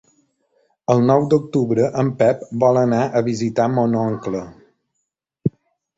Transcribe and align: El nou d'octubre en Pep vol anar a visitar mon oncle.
El 0.93 1.01
nou 1.09 1.27
d'octubre 1.33 1.91
en 2.03 2.09
Pep 2.21 2.41
vol 2.65 2.81
anar 2.87 3.05
a 3.19 3.23
visitar 3.31 3.71
mon 3.77 3.99
oncle. 4.09 4.45